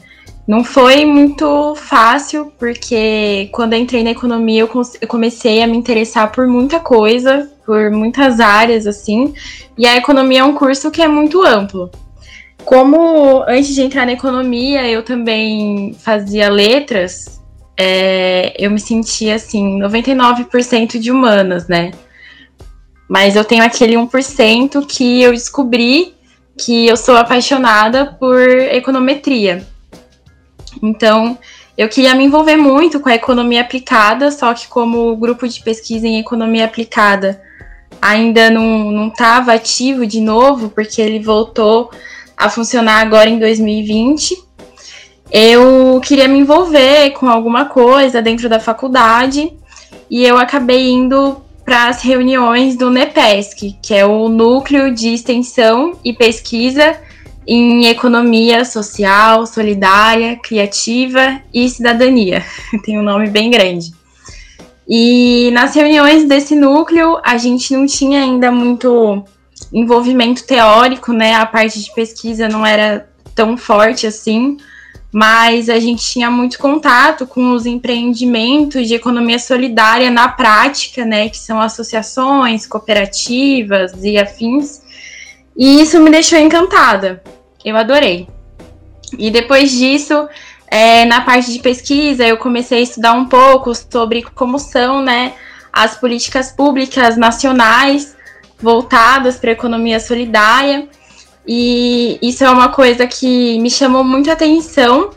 [0.48, 6.48] não foi muito fácil, porque quando entrei na economia eu comecei a me interessar por
[6.48, 9.34] muita coisa, por muitas áreas, assim,
[9.78, 11.92] e a economia é um curso que é muito amplo.
[12.66, 17.40] Como antes de entrar na economia eu também fazia letras,
[17.78, 21.92] é, eu me sentia assim, 99% de humanas, né?
[23.08, 26.14] Mas eu tenho aquele 1% que eu descobri
[26.58, 29.66] que eu sou apaixonada por econometria.
[30.84, 31.38] Então,
[31.78, 35.64] eu queria me envolver muito com a economia aplicada, só que como o grupo de
[35.64, 37.42] pesquisa em economia aplicada
[38.02, 41.90] ainda não estava ativo de novo, porque ele voltou
[42.40, 44.34] a funcionar agora em 2020,
[45.30, 49.52] eu queria me envolver com alguma coisa dentro da faculdade
[50.10, 56.00] e eu acabei indo para as reuniões do NEPESC, que é o Núcleo de Extensão
[56.04, 56.98] e Pesquisa
[57.46, 62.44] em Economia Social, Solidária, Criativa e Cidadania.
[62.86, 63.92] Tem um nome bem grande.
[64.88, 69.24] E nas reuniões desse núcleo, a gente não tinha ainda muito
[69.72, 71.36] envolvimento teórico, né?
[71.36, 74.58] A parte de pesquisa não era tão forte assim,
[75.12, 81.30] mas a gente tinha muito contato com os empreendimentos de economia solidária na prática, né?
[81.30, 84.82] Que são associações, cooperativas e afins.
[85.56, 87.24] E isso me deixou encantada.
[87.64, 88.28] Eu adorei.
[89.18, 90.28] E depois disso,
[90.68, 95.34] é, na parte de pesquisa, eu comecei a estudar um pouco sobre como são né,
[95.74, 98.16] as políticas públicas nacionais
[98.62, 100.88] voltadas para a economia solidária.
[101.48, 105.12] E isso é uma coisa que me chamou muito a atenção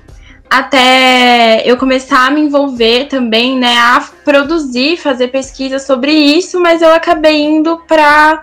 [0.53, 6.83] até eu começar a me envolver também, né, a produzir, fazer pesquisa sobre isso, mas
[6.83, 8.43] eu acabei indo para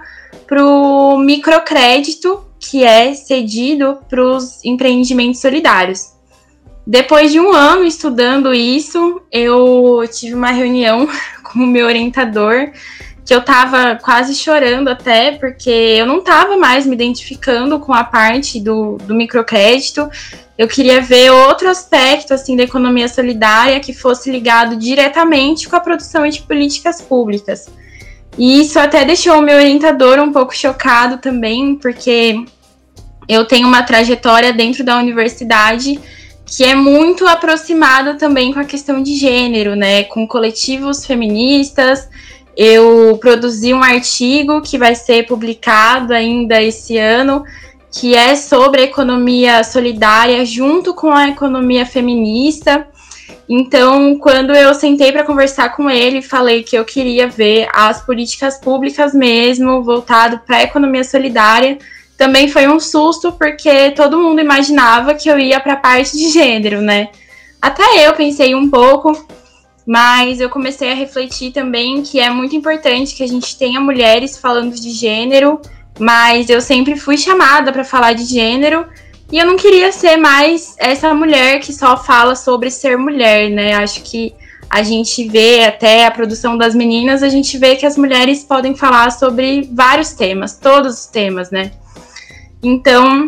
[0.60, 6.14] o microcrédito, que é cedido para os empreendimentos solidários.
[6.86, 11.08] Depois de um ano estudando isso, eu tive uma reunião
[11.44, 12.72] com o meu orientador,
[13.30, 18.04] que eu tava quase chorando até, porque eu não tava mais me identificando com a
[18.04, 20.10] parte do, do microcrédito.
[20.58, 25.80] Eu queria ver outro aspecto assim da economia solidária que fosse ligado diretamente com a
[25.80, 27.70] produção de políticas públicas.
[28.36, 32.44] E isso até deixou o meu orientador um pouco chocado também, porque
[33.28, 36.00] eu tenho uma trajetória dentro da universidade
[36.48, 40.06] que é muito aproximada também com a questão de gênero, né?
[40.06, 42.10] Com coletivos feministas.
[42.62, 47.46] Eu produzi um artigo que vai ser publicado ainda esse ano,
[47.90, 52.86] que é sobre a economia solidária junto com a economia feminista.
[53.48, 58.60] Então, quando eu sentei para conversar com ele, falei que eu queria ver as políticas
[58.60, 61.78] públicas mesmo voltado para a economia solidária,
[62.18, 66.30] também foi um susto, porque todo mundo imaginava que eu ia para a parte de
[66.30, 67.08] gênero, né?
[67.62, 69.14] Até eu pensei um pouco,
[69.90, 74.38] mas eu comecei a refletir também que é muito importante que a gente tenha mulheres
[74.38, 75.60] falando de gênero,
[75.98, 78.86] mas eu sempre fui chamada para falar de gênero
[79.32, 83.74] e eu não queria ser mais essa mulher que só fala sobre ser mulher, né?
[83.74, 84.32] Acho que
[84.70, 88.76] a gente vê até a produção das meninas, a gente vê que as mulheres podem
[88.76, 91.72] falar sobre vários temas, todos os temas, né?
[92.62, 93.28] Então,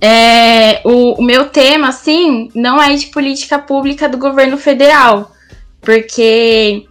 [0.00, 5.35] é, o, o, meu tema, assim, não é de política pública do governo federal,
[5.86, 6.84] porque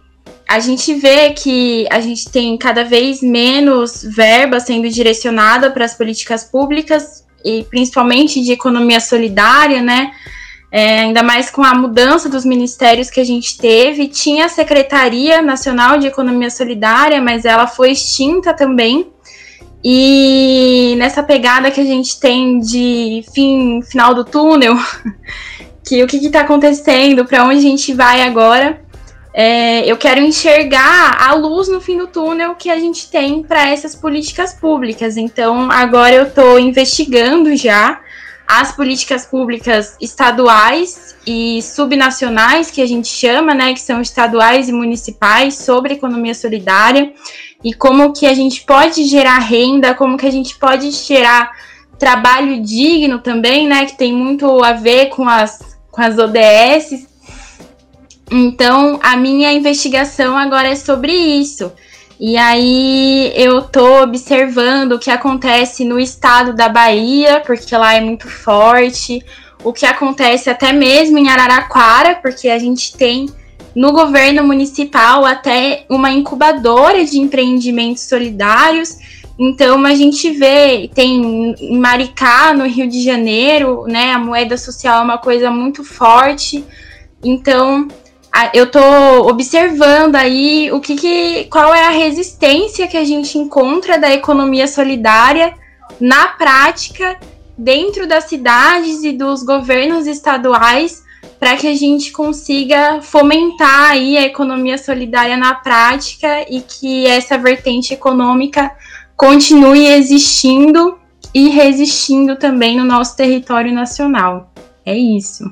[0.48, 5.94] a gente vê que a gente tem cada vez menos verba sendo direcionada para as
[5.94, 10.12] políticas públicas, e principalmente de economia solidária, né?
[10.72, 15.42] É, ainda mais com a mudança dos ministérios que a gente teve, tinha a Secretaria
[15.42, 19.08] Nacional de Economia Solidária, mas ela foi extinta também.
[19.84, 24.74] E nessa pegada que a gente tem de fim, final do túnel,
[25.86, 28.84] que o que está acontecendo, para onde a gente vai agora,
[29.38, 33.68] é, eu quero enxergar a luz no fim do túnel que a gente tem para
[33.68, 35.18] essas políticas públicas.
[35.18, 38.00] Então, agora eu estou investigando já
[38.48, 44.72] as políticas públicas estaduais e subnacionais, que a gente chama, né, que são estaduais e
[44.72, 47.12] municipais, sobre economia solidária
[47.62, 51.50] e como que a gente pode gerar renda, como que a gente pode gerar
[51.98, 57.15] trabalho digno também, né, que tem muito a ver com as, com as ODS.
[58.30, 61.72] Então, a minha investigação agora é sobre isso.
[62.18, 68.00] E aí eu tô observando o que acontece no estado da Bahia, porque lá é
[68.00, 69.22] muito forte,
[69.62, 73.28] o que acontece até mesmo em Araraquara, porque a gente tem
[73.74, 78.96] no governo municipal até uma incubadora de empreendimentos solidários.
[79.38, 85.00] Então a gente vê, tem em Maricá, no Rio de Janeiro, né, a moeda social
[85.00, 86.64] é uma coisa muito forte.
[87.22, 87.86] Então,
[88.52, 88.80] eu tô
[89.28, 94.66] observando aí o que, que qual é a resistência que a gente encontra da economia
[94.66, 95.54] solidária
[96.00, 97.18] na prática
[97.56, 101.02] dentro das cidades e dos governos estaduais
[101.38, 107.38] para que a gente consiga fomentar aí a economia solidária na prática e que essa
[107.38, 108.70] vertente econômica
[109.16, 110.98] continue existindo
[111.34, 114.50] e resistindo também no nosso território nacional.
[114.84, 115.44] É isso.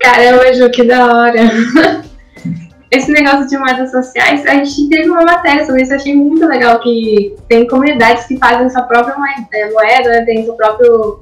[0.00, 1.40] Caramba, Ju, que da hora.
[2.90, 6.46] Esse negócio de moedas sociais, a gente teve uma matéria sobre isso, eu achei muito
[6.46, 11.20] legal que tem comunidades que fazem sua própria moeda, é, moeda né, tem seu próprio,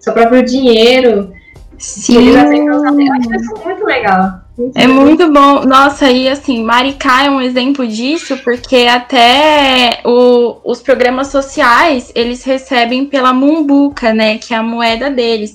[0.00, 1.32] seu próprio dinheiro.
[1.78, 2.18] Sim.
[2.18, 2.66] Eles aceitam.
[2.66, 4.42] Eu acho isso muito legal.
[4.56, 5.64] Muito é muito bom.
[5.64, 12.44] Nossa, e assim, Maricá é um exemplo disso, porque até o, os programas sociais, eles
[12.44, 15.54] recebem pela Mumbuca, né, que é a moeda deles.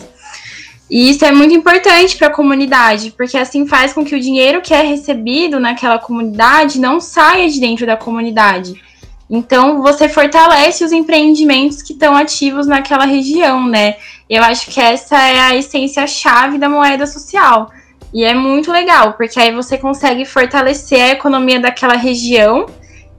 [0.90, 4.62] E isso é muito importante para a comunidade, porque assim faz com que o dinheiro
[4.62, 8.82] que é recebido naquela comunidade não saia de dentro da comunidade.
[9.30, 13.98] Então, você fortalece os empreendimentos que estão ativos naquela região, né?
[14.30, 17.70] Eu acho que essa é a essência-chave da moeda social.
[18.14, 22.68] E é muito legal, porque aí você consegue fortalecer a economia daquela região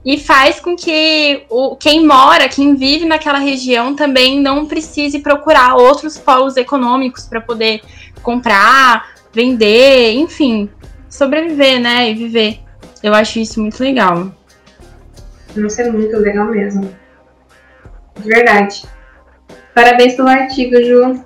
[0.03, 5.75] e faz com que o, quem mora, quem vive naquela região também não precise procurar
[5.75, 7.81] outros polos econômicos para poder
[8.21, 10.69] comprar, vender, enfim,
[11.09, 12.59] sobreviver, né, e viver.
[13.03, 14.31] Eu acho isso muito legal.
[15.55, 16.93] Nossa, é muito legal mesmo.
[18.17, 18.83] De verdade.
[19.73, 21.23] Parabéns pelo artigo, Ju.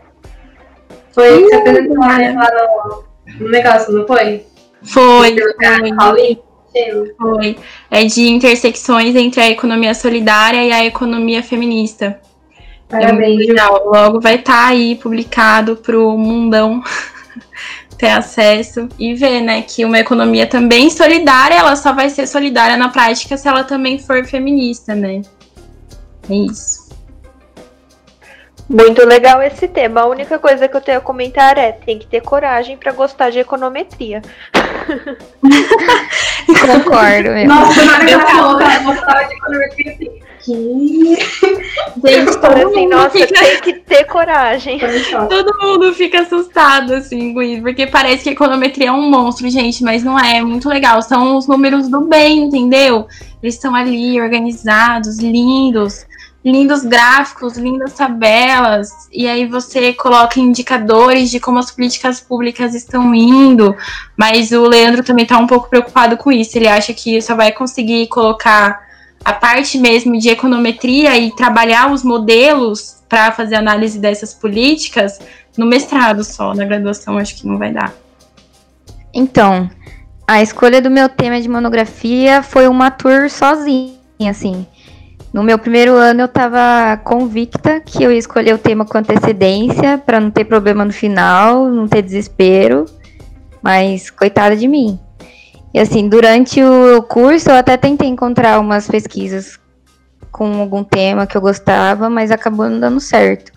[1.12, 3.04] Foi uh, você apresentou lá no,
[3.40, 4.46] no negócio, não foi?
[4.82, 5.36] Foi.
[5.36, 6.53] foi.
[7.18, 7.58] Foi.
[7.90, 12.20] É de intersecções entre a economia solidária e a economia feminista.
[12.90, 13.86] Parabéns, é legal.
[13.86, 16.84] Logo vai estar tá aí publicado para o mundão
[17.98, 22.78] ter acesso e ver, né, que uma economia também solidária, ela só vai ser solidária
[22.78, 25.22] na prática se ela também for feminista, né?
[26.30, 26.83] É isso.
[28.70, 30.02] Muito legal esse tema.
[30.02, 33.30] A única coisa que eu tenho a comentar é: tem que ter coragem para gostar
[33.30, 34.22] de econometria.
[36.48, 37.30] Concordo.
[37.32, 37.48] Meu.
[37.48, 40.20] Nossa, na hora que ela falou que ela gostava de econometria, assim.
[40.44, 41.18] Que...
[42.06, 43.40] Gente, todo assim, nossa, fica...
[43.40, 44.78] tem que ter coragem.
[45.30, 49.82] Todo mundo fica assustado, assim, com isso, porque parece que econometria é um monstro, gente,
[49.84, 51.02] mas não é, é muito legal.
[51.02, 53.08] São os números do bem, entendeu?
[53.42, 56.06] Eles estão ali organizados, lindos
[56.44, 63.16] lindos gráficos, lindas tabelas, e aí você coloca indicadores de como as políticas públicas estão
[63.16, 63.76] indo,
[64.18, 66.58] mas o Leandro também está um pouco preocupado com isso.
[66.58, 68.82] Ele acha que só vai conseguir colocar
[69.24, 75.20] a parte mesmo de econometria e trabalhar os modelos para fazer análise dessas políticas
[75.58, 77.94] no mestrado só, na graduação acho que não vai dar.
[79.14, 79.70] Então,
[80.28, 83.94] a escolha do meu tema de monografia foi uma tour sozinha,
[84.30, 84.66] assim.
[85.34, 89.98] No meu primeiro ano eu estava convicta que eu ia escolher o tema com antecedência
[89.98, 92.86] para não ter problema no final, não ter desespero.
[93.60, 95.00] Mas coitada de mim.
[95.74, 99.60] E assim, durante o curso eu até tentei encontrar umas pesquisas
[100.32, 103.52] com algum tema que eu gostava, mas acabou não dando certo.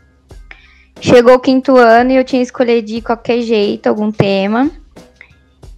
[0.98, 4.70] Chegou o quinto ano e eu tinha escolhido de qualquer jeito algum tema.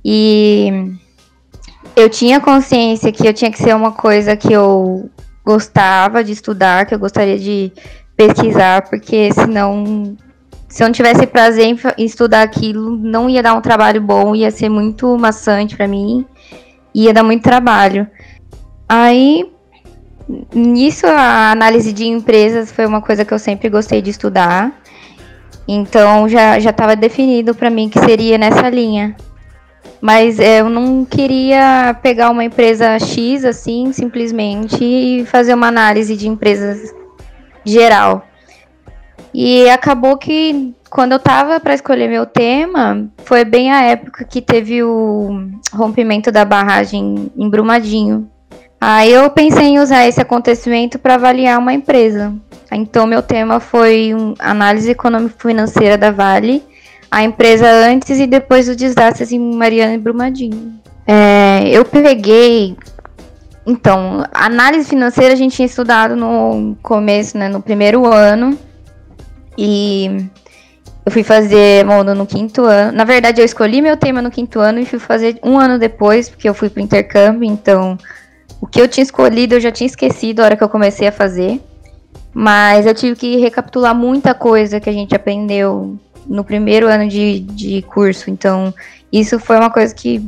[0.04, 0.92] E
[1.96, 5.10] eu tinha consciência que eu tinha que ser uma coisa que eu
[5.48, 7.72] gostava de estudar, que eu gostaria de
[8.14, 10.14] pesquisar, porque senão,
[10.68, 14.50] se eu não tivesse prazer em, estudar aquilo, não ia dar um trabalho bom, ia
[14.50, 16.26] ser muito maçante para mim,
[16.94, 18.06] ia dar muito trabalho.
[18.86, 19.50] Aí,
[20.54, 24.70] nisso, a análise de empresas foi uma coisa que eu sempre gostei de estudar.
[25.66, 29.16] Então, já estava definido para mim que seria nessa linha.
[30.00, 36.16] Mas é, eu não queria pegar uma empresa X assim, simplesmente, e fazer uma análise
[36.16, 36.94] de empresas
[37.64, 38.24] geral.
[39.34, 44.40] E acabou que quando eu tava para escolher meu tema, foi bem a época que
[44.40, 48.28] teve o rompimento da barragem em Brumadinho.
[48.80, 52.32] Aí eu pensei em usar esse acontecimento para avaliar uma empresa.
[52.70, 56.62] Então meu tema foi um, análise econômico-financeira da Vale
[57.10, 60.78] a empresa antes e depois do desastre em Mariana e Brumadinho.
[61.06, 62.76] É, eu peguei.
[63.66, 68.58] Então, análise financeira a gente tinha estudado no começo, né, no primeiro ano.
[69.56, 70.26] E
[71.04, 72.92] eu fui fazer mono no quinto ano.
[72.92, 76.28] Na verdade, eu escolhi meu tema no quinto ano e fui fazer um ano depois,
[76.28, 77.48] porque eu fui pro intercâmbio.
[77.48, 77.96] Então,
[78.60, 81.12] o que eu tinha escolhido eu já tinha esquecido a hora que eu comecei a
[81.12, 81.60] fazer.
[82.34, 85.98] Mas eu tive que recapitular muita coisa que a gente aprendeu
[86.28, 88.30] no primeiro ano de, de curso.
[88.30, 88.72] Então,
[89.12, 90.22] isso foi uma coisa que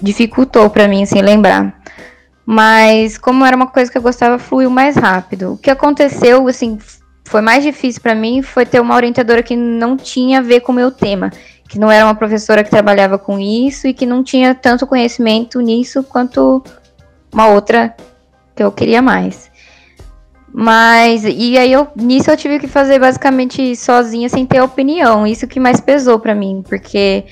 [0.00, 1.82] dificultou para mim, assim, lembrar.
[2.46, 5.52] Mas, como era uma coisa que eu gostava, fluiu mais rápido.
[5.52, 6.78] O que aconteceu, assim,
[7.28, 10.72] foi mais difícil para mim foi ter uma orientadora que não tinha a ver com
[10.72, 11.30] o meu tema.
[11.68, 15.60] Que não era uma professora que trabalhava com isso e que não tinha tanto conhecimento
[15.60, 16.62] nisso quanto
[17.30, 17.94] uma outra
[18.56, 19.47] que eu queria mais.
[20.52, 25.26] Mas, e aí eu, nisso eu tive que fazer basicamente sozinha, sem ter opinião.
[25.26, 27.24] Isso que mais pesou para mim, porque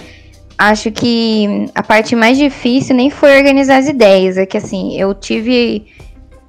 [0.58, 4.36] acho que a parte mais difícil nem foi organizar as ideias.
[4.36, 5.86] É que assim, eu tive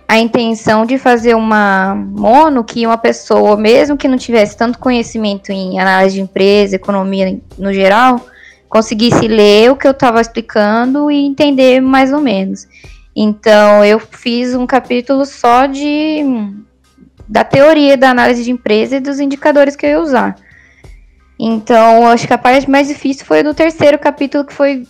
[0.07, 5.51] a intenção de fazer uma mono que uma pessoa, mesmo que não tivesse tanto conhecimento
[5.51, 8.25] em análise de empresa, economia no geral,
[8.69, 12.67] conseguisse ler o que eu estava explicando e entender mais ou menos.
[13.19, 16.21] Então, eu fiz um capítulo só de
[17.27, 20.35] da teoria da análise de empresa e dos indicadores que eu ia usar.
[21.39, 24.87] Então, acho que a parte mais difícil foi no terceiro capítulo, que foi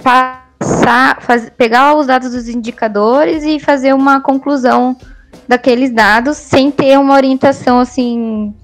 [0.00, 4.96] passar, faz, pegar os dados dos indicadores e fazer uma conclusão
[5.48, 8.54] daqueles dados sem ter uma orientação assim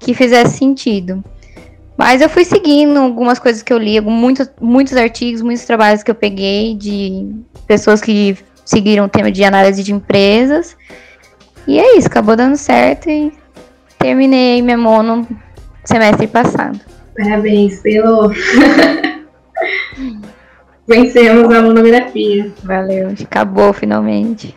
[0.00, 1.22] que fizesse sentido.
[1.94, 6.10] Mas eu fui seguindo algumas coisas que eu li, muitos, muitos artigos, muitos trabalhos que
[6.10, 7.34] eu peguei de
[7.66, 10.76] pessoas que seguiram o tema de análise de empresas.
[11.66, 13.32] E é isso, acabou dando certo e
[13.98, 15.26] terminei minha mono
[15.84, 16.80] semestre passado.
[17.16, 18.32] Parabéns, pelo.
[20.86, 22.52] Vencemos a monografia.
[22.62, 24.54] Valeu, acabou finalmente.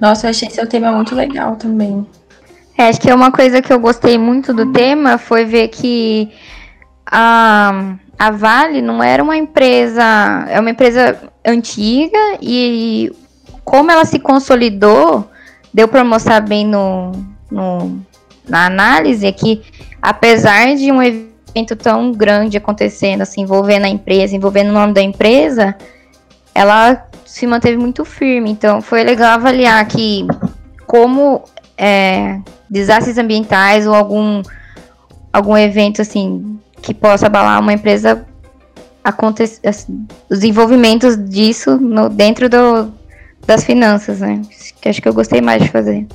[0.00, 2.06] Nossa, eu achei seu tema muito legal também.
[2.78, 6.30] É, acho que é uma coisa que eu gostei muito do tema foi ver que
[7.06, 13.12] a, a Vale não era uma empresa, é uma empresa antiga e
[13.64, 15.28] como ela se consolidou,
[15.72, 17.12] deu para mostrar bem no,
[17.50, 18.00] no,
[18.48, 19.62] na análise é que
[20.00, 25.02] apesar de um evento tão grande acontecendo, assim, envolvendo a empresa, envolvendo o nome da
[25.02, 25.76] empresa,
[26.54, 28.50] ela se manteve muito firme.
[28.50, 30.26] Então foi legal avaliar que
[30.86, 31.42] como
[31.76, 32.40] é,
[32.70, 34.42] desastres ambientais ou algum
[35.32, 38.24] algum evento assim que possa abalar uma empresa
[39.02, 42.92] acontece assim, os envolvimentos disso no, dentro do,
[43.44, 44.40] das finanças, né?
[44.80, 46.06] Que acho que eu gostei mais de fazer.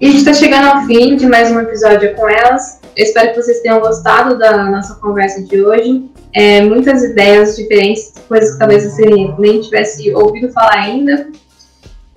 [0.00, 2.80] E a gente está chegando ao fim de mais um episódio com elas.
[2.96, 6.10] Eu espero que vocês tenham gostado da nossa conversa de hoje.
[6.34, 9.06] É, muitas ideias diferentes, coisas que talvez você
[9.38, 11.28] nem tivesse ouvido falar ainda.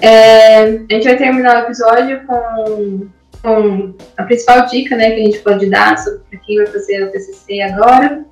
[0.01, 3.07] É, a gente vai terminar o episódio com,
[3.42, 7.12] com a principal dica né, que a gente pode dar sobre quem vai fazer o
[7.12, 8.26] TCC agora.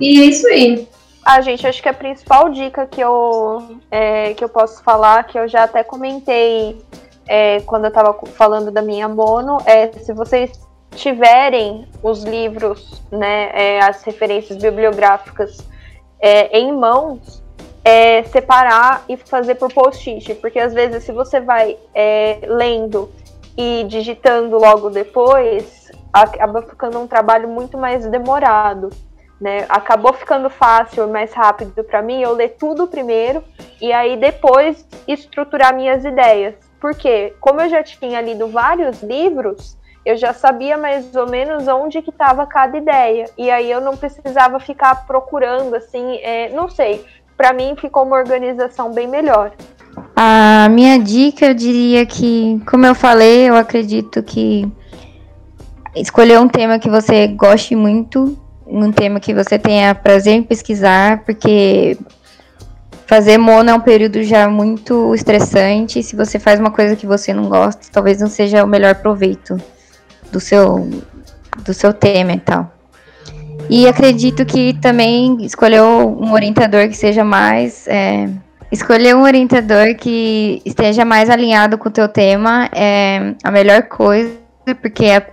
[0.00, 0.88] E é isso aí.
[1.24, 5.38] Ah, gente, acho que a principal dica que eu, é, que eu posso falar, que
[5.38, 6.76] eu já até comentei
[7.28, 10.50] é, quando eu estava falando da minha mono, é se vocês
[10.96, 15.58] tiverem os livros, né, é, as referências bibliográficas
[16.20, 17.42] é, em mãos,
[17.84, 23.10] é, separar e fazer por post-it, porque às vezes se você vai é, lendo
[23.56, 28.90] e digitando logo depois, acaba ficando um trabalho muito mais demorado.
[29.40, 29.66] Né?
[29.68, 33.42] Acabou ficando fácil, mais rápido para mim eu ler tudo primeiro
[33.80, 36.54] e aí depois estruturar minhas ideias.
[36.80, 42.02] Porque como eu já tinha lido vários livros, eu já sabia mais ou menos onde
[42.02, 43.26] que estava cada ideia.
[43.38, 47.04] E aí eu não precisava ficar procurando assim, é, não sei.
[47.36, 49.52] Para mim ficou uma organização bem melhor.
[50.14, 54.66] A minha dica, eu diria que, como eu falei, eu acredito que
[55.94, 61.22] escolher um tema que você goste muito um tema que você tenha prazer em pesquisar,
[61.24, 61.98] porque
[63.06, 65.98] fazer mono é um período já muito estressante.
[65.98, 68.94] E se você faz uma coisa que você não gosta, talvez não seja o melhor
[68.94, 69.60] proveito
[70.30, 70.88] do seu,
[71.64, 72.72] do seu tema e tal.
[73.68, 77.86] E acredito que também escolher um orientador que seja mais.
[77.86, 78.28] É,
[78.72, 84.34] escolher um orientador que esteja mais alinhado com o teu tema é a melhor coisa,
[84.80, 85.26] porque é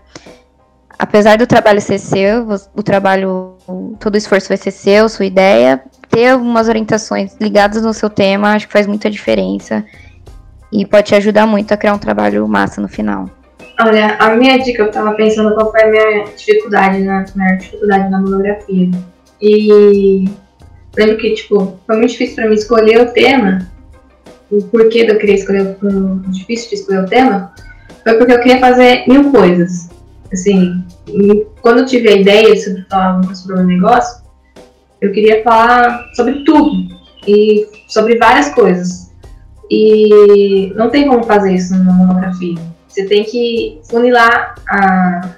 [0.99, 3.55] apesar do trabalho ser seu, o trabalho,
[3.97, 8.53] todo o esforço vai ser seu, sua ideia, ter algumas orientações ligadas no seu tema,
[8.53, 9.85] acho que faz muita diferença
[10.71, 13.29] e pode te ajudar muito a criar um trabalho massa no final.
[13.81, 18.09] Olha, a minha dica, eu tava pensando qual foi a minha dificuldade, na maior dificuldade
[18.09, 18.91] na monografia.
[19.41, 20.25] E
[20.97, 23.69] lembro que, tipo, foi muito difícil para mim escolher o tema,
[24.51, 27.53] o porquê eu querer escolher, o difícil de escolher o tema,
[28.03, 29.89] foi porque eu queria fazer mil coisas.
[30.31, 30.83] Assim,
[31.61, 34.23] quando eu tive a ideia sobre falar sobre o negócio,
[35.01, 36.71] eu queria falar sobre tudo
[37.27, 39.11] e sobre várias coisas.
[39.69, 42.57] E não tem como fazer isso numa monografia.
[42.87, 45.35] Você tem que funilar a,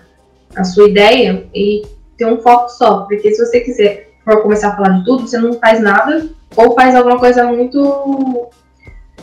[0.55, 1.83] a sua ideia e
[2.17, 3.01] ter um foco só.
[3.01, 6.73] Porque se você quiser for começar a falar de tudo, você não faz nada ou
[6.73, 8.49] faz alguma coisa muito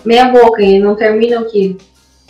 [0.05, 1.77] meia boca e não termina o que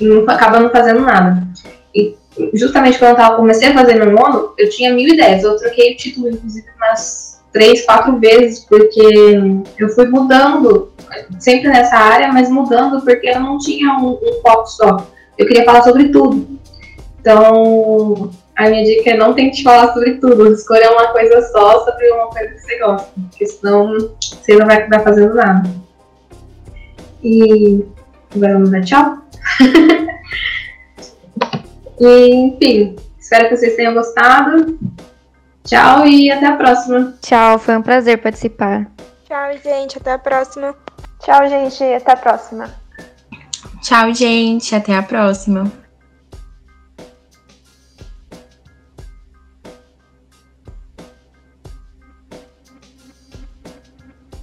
[0.00, 1.46] não acaba não fazendo nada.
[1.94, 2.16] E
[2.54, 5.42] justamente quando eu tava, comecei a fazer meu mono, eu tinha mil ideias.
[5.42, 9.00] Eu troquei o título, inclusive, umas três, quatro vezes, porque
[9.78, 10.92] eu fui mudando,
[11.38, 15.06] sempre nessa área, mas mudando porque eu não tinha um, um foco só.
[15.36, 16.58] Eu queria falar sobre tudo.
[17.20, 22.10] Então, a minha dica é não tente falar sobre tudo, escolha uma coisa só sobre
[22.10, 25.70] uma coisa que você gosta, porque senão você não vai acabar fazendo nada.
[27.22, 27.84] E
[28.34, 29.18] agora vamos dar tchau?
[32.00, 34.78] E, enfim, espero que vocês tenham gostado.
[35.64, 37.14] Tchau e até a próxima.
[37.20, 38.86] Tchau, foi um prazer participar.
[39.26, 40.76] Tchau, gente, até a próxima.
[41.20, 42.70] Tchau, gente, até a próxima.
[43.82, 45.87] Tchau, gente, até a próxima.